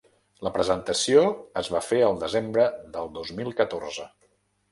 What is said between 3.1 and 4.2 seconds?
dos mil catorze.